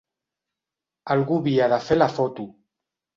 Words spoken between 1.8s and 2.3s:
fer la